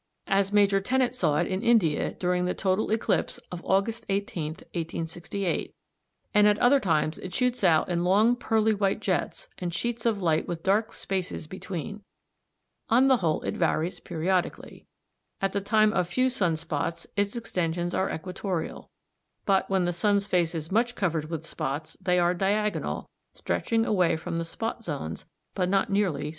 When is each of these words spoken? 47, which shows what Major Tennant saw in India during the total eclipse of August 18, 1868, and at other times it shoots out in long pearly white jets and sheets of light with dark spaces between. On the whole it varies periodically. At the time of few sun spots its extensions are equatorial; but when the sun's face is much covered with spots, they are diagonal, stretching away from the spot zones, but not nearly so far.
47, 0.25 0.25
which 0.25 0.43
shows 0.43 0.47
what 0.51 0.55
Major 0.55 0.81
Tennant 0.81 1.13
saw 1.15 1.37
in 1.41 1.61
India 1.61 2.13
during 2.15 2.45
the 2.45 2.55
total 2.55 2.89
eclipse 2.89 3.37
of 3.51 3.63
August 3.63 4.03
18, 4.09 4.53
1868, 4.73 5.75
and 6.33 6.47
at 6.47 6.57
other 6.57 6.79
times 6.79 7.19
it 7.19 7.35
shoots 7.35 7.63
out 7.63 7.87
in 7.87 8.03
long 8.03 8.35
pearly 8.35 8.73
white 8.73 8.99
jets 8.99 9.47
and 9.59 9.71
sheets 9.71 10.07
of 10.07 10.19
light 10.19 10.47
with 10.47 10.63
dark 10.63 10.91
spaces 10.93 11.45
between. 11.45 12.01
On 12.89 13.09
the 13.09 13.17
whole 13.17 13.43
it 13.43 13.55
varies 13.55 13.99
periodically. 13.99 14.87
At 15.39 15.53
the 15.53 15.61
time 15.61 15.93
of 15.93 16.07
few 16.07 16.31
sun 16.31 16.55
spots 16.55 17.05
its 17.15 17.35
extensions 17.35 17.93
are 17.93 18.09
equatorial; 18.09 18.89
but 19.45 19.69
when 19.69 19.85
the 19.85 19.93
sun's 19.93 20.25
face 20.25 20.55
is 20.55 20.71
much 20.71 20.95
covered 20.95 21.25
with 21.25 21.45
spots, 21.45 21.95
they 22.01 22.17
are 22.17 22.33
diagonal, 22.33 23.07
stretching 23.35 23.85
away 23.85 24.17
from 24.17 24.37
the 24.37 24.45
spot 24.45 24.83
zones, 24.83 25.25
but 25.53 25.69
not 25.69 25.91
nearly 25.91 26.21
so 26.23 26.23
far. 26.23 26.29